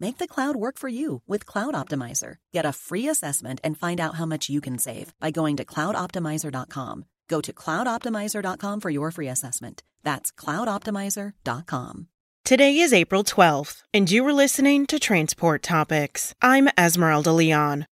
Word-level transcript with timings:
Make 0.00 0.18
the 0.18 0.28
cloud 0.28 0.56
work 0.56 0.78
for 0.78 0.88
you 0.88 1.22
with 1.26 1.46
Cloud 1.46 1.74
Optimizer. 1.74 2.36
Get 2.52 2.66
a 2.66 2.72
free 2.72 3.08
assessment 3.08 3.60
and 3.62 3.78
find 3.78 4.00
out 4.00 4.14
how 4.16 4.26
much 4.26 4.48
you 4.48 4.60
can 4.60 4.78
save 4.78 5.12
by 5.20 5.30
going 5.30 5.56
to 5.56 5.64
cloudoptimizer.com. 5.64 7.04
Go 7.28 7.40
to 7.40 7.52
cloudoptimizer.com 7.52 8.80
for 8.80 8.90
your 8.90 9.10
free 9.10 9.28
assessment. 9.28 9.82
That's 10.02 10.32
cloudoptimizer.com. 10.32 12.08
Today 12.44 12.78
is 12.78 12.92
April 12.92 13.24
12th, 13.24 13.84
and 13.94 14.10
you 14.10 14.26
are 14.26 14.32
listening 14.32 14.84
to 14.88 14.98
Transport 14.98 15.62
Topics. 15.62 16.34
I'm 16.42 16.68
Esmeralda 16.76 17.32
Leon. 17.32 17.86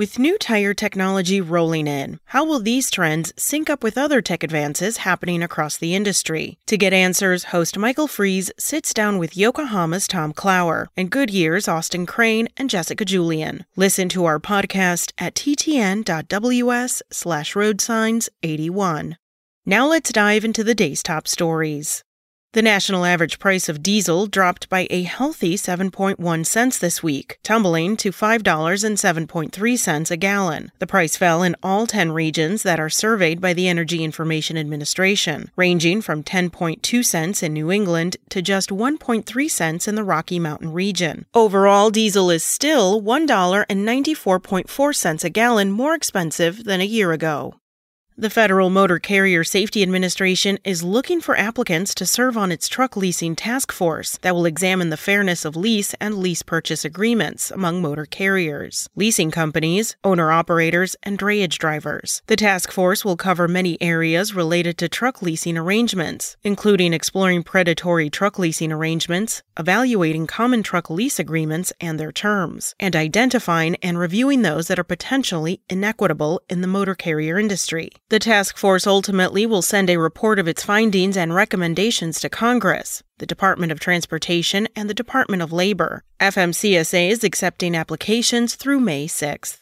With 0.00 0.18
new 0.18 0.38
tire 0.38 0.72
technology 0.72 1.42
rolling 1.42 1.86
in, 1.86 2.20
how 2.32 2.42
will 2.42 2.58
these 2.58 2.90
trends 2.90 3.34
sync 3.36 3.68
up 3.68 3.82
with 3.82 3.98
other 3.98 4.22
tech 4.22 4.42
advances 4.42 5.04
happening 5.08 5.42
across 5.42 5.76
the 5.76 5.94
industry? 5.94 6.56
To 6.68 6.78
get 6.78 6.94
answers, 6.94 7.52
host 7.52 7.76
Michael 7.76 8.06
Freeze 8.06 8.50
sits 8.58 8.94
down 8.94 9.18
with 9.18 9.36
Yokohama's 9.36 10.08
Tom 10.08 10.32
Clower 10.32 10.88
and 10.96 11.10
Goodyear's 11.10 11.68
Austin 11.68 12.06
Crane 12.06 12.48
and 12.56 12.70
Jessica 12.70 13.04
Julian. 13.04 13.66
Listen 13.76 14.08
to 14.08 14.24
our 14.24 14.40
podcast 14.40 15.12
at 15.18 15.34
ttn.ws 15.34 17.02
slash 17.10 17.52
roadsigns81. 17.52 19.16
Now 19.66 19.86
let's 19.86 20.12
dive 20.12 20.46
into 20.46 20.64
the 20.64 20.74
day's 20.74 21.02
top 21.02 21.28
stories. 21.28 22.02
The 22.52 22.62
national 22.62 23.04
average 23.04 23.38
price 23.38 23.68
of 23.68 23.80
diesel 23.80 24.26
dropped 24.26 24.68
by 24.68 24.88
a 24.90 25.04
healthy 25.04 25.54
7.1 25.54 26.44
cents 26.44 26.78
this 26.78 27.00
week, 27.00 27.38
tumbling 27.44 27.96
to 27.98 28.10
$5.07.3 28.10 30.10
a 30.10 30.16
gallon. 30.16 30.72
The 30.80 30.86
price 30.88 31.16
fell 31.16 31.44
in 31.44 31.54
all 31.62 31.86
10 31.86 32.10
regions 32.10 32.64
that 32.64 32.80
are 32.80 32.90
surveyed 32.90 33.40
by 33.40 33.52
the 33.52 33.68
Energy 33.68 34.02
Information 34.02 34.56
Administration, 34.56 35.52
ranging 35.54 36.02
from 36.02 36.24
10.2 36.24 37.04
cents 37.04 37.44
in 37.44 37.52
New 37.52 37.70
England 37.70 38.16
to 38.30 38.42
just 38.42 38.70
1.3 38.70 39.48
cents 39.48 39.86
in 39.86 39.94
the 39.94 40.02
Rocky 40.02 40.40
Mountain 40.40 40.72
region. 40.72 41.26
Overall, 41.32 41.90
diesel 41.90 42.30
is 42.30 42.44
still 42.44 43.00
$1.94.4 43.00 44.96
cents 44.96 45.22
a 45.22 45.30
gallon 45.30 45.70
more 45.70 45.94
expensive 45.94 46.64
than 46.64 46.80
a 46.80 46.84
year 46.84 47.12
ago. 47.12 47.59
The 48.20 48.28
Federal 48.28 48.68
Motor 48.68 48.98
Carrier 48.98 49.44
Safety 49.44 49.82
Administration 49.82 50.58
is 50.62 50.82
looking 50.82 51.22
for 51.22 51.38
applicants 51.38 51.94
to 51.94 52.04
serve 52.04 52.36
on 52.36 52.52
its 52.52 52.68
truck 52.68 52.94
leasing 52.94 53.34
task 53.34 53.72
force 53.72 54.18
that 54.18 54.34
will 54.34 54.44
examine 54.44 54.90
the 54.90 54.98
fairness 54.98 55.46
of 55.46 55.56
lease 55.56 55.94
and 56.02 56.18
lease 56.18 56.42
purchase 56.42 56.84
agreements 56.84 57.50
among 57.50 57.80
motor 57.80 58.04
carriers, 58.04 58.90
leasing 58.94 59.30
companies, 59.30 59.96
owner 60.04 60.30
operators, 60.30 60.96
and 61.02 61.18
drayage 61.18 61.56
drivers. 61.56 62.20
The 62.26 62.36
task 62.36 62.70
force 62.70 63.06
will 63.06 63.16
cover 63.16 63.48
many 63.48 63.80
areas 63.80 64.34
related 64.34 64.76
to 64.76 64.88
truck 64.90 65.22
leasing 65.22 65.56
arrangements, 65.56 66.36
including 66.42 66.92
exploring 66.92 67.42
predatory 67.42 68.10
truck 68.10 68.38
leasing 68.38 68.70
arrangements, 68.70 69.42
evaluating 69.58 70.26
common 70.26 70.62
truck 70.62 70.90
lease 70.90 71.18
agreements 71.18 71.72
and 71.80 71.98
their 71.98 72.12
terms, 72.12 72.74
and 72.78 72.94
identifying 72.94 73.76
and 73.76 73.98
reviewing 73.98 74.42
those 74.42 74.68
that 74.68 74.78
are 74.78 74.84
potentially 74.84 75.62
inequitable 75.70 76.42
in 76.50 76.60
the 76.60 76.66
motor 76.66 76.94
carrier 76.94 77.38
industry. 77.38 77.90
The 78.10 78.18
task 78.18 78.56
force 78.56 78.88
ultimately 78.88 79.46
will 79.46 79.62
send 79.62 79.88
a 79.88 79.96
report 79.96 80.40
of 80.40 80.48
its 80.48 80.64
findings 80.64 81.16
and 81.16 81.32
recommendations 81.32 82.18
to 82.20 82.28
Congress, 82.28 83.04
the 83.18 83.26
Department 83.26 83.70
of 83.70 83.78
Transportation, 83.78 84.66
and 84.74 84.90
the 84.90 84.94
Department 84.94 85.42
of 85.42 85.52
Labor. 85.52 86.02
FMCSA 86.18 87.08
is 87.08 87.22
accepting 87.22 87.76
applications 87.76 88.56
through 88.56 88.80
May 88.80 89.06
6th. 89.06 89.60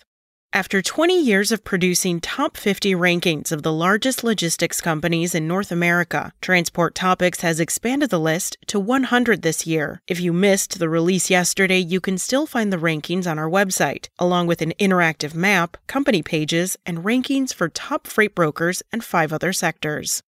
After 0.50 0.80
20 0.80 1.20
years 1.22 1.52
of 1.52 1.62
producing 1.62 2.22
top 2.22 2.56
50 2.56 2.94
rankings 2.94 3.52
of 3.52 3.62
the 3.62 3.72
largest 3.72 4.24
logistics 4.24 4.80
companies 4.80 5.34
in 5.34 5.46
North 5.46 5.70
America, 5.70 6.32
Transport 6.40 6.94
Topics 6.94 7.42
has 7.42 7.60
expanded 7.60 8.08
the 8.08 8.18
list 8.18 8.56
to 8.68 8.80
100 8.80 9.42
this 9.42 9.66
year. 9.66 10.00
If 10.08 10.20
you 10.20 10.32
missed 10.32 10.78
the 10.78 10.88
release 10.88 11.28
yesterday, 11.28 11.78
you 11.78 12.00
can 12.00 12.16
still 12.16 12.46
find 12.46 12.72
the 12.72 12.78
rankings 12.78 13.30
on 13.30 13.38
our 13.38 13.48
website, 13.48 14.08
along 14.18 14.46
with 14.46 14.62
an 14.62 14.72
interactive 14.80 15.34
map, 15.34 15.76
company 15.86 16.22
pages, 16.22 16.78
and 16.86 17.04
rankings 17.04 17.52
for 17.52 17.68
top 17.68 18.06
freight 18.06 18.34
brokers 18.34 18.82
and 18.90 19.04
five 19.04 19.34
other 19.34 19.52
sectors. 19.52 20.22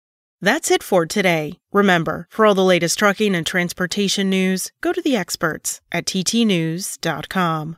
That's 0.42 0.72
it 0.72 0.82
for 0.82 1.06
today. 1.06 1.60
Remember, 1.72 2.28
for 2.32 2.48
all 2.48 2.56
the 2.56 2.64
latest 2.66 2.98
trucking 2.98 3.36
and 3.36 3.46
transportation 3.46 4.32
news, 4.32 4.72
go 4.82 4.94
to 4.94 5.02
the 5.02 5.16
experts 5.16 5.80
at 5.92 6.06
ttnews.com. 6.06 7.78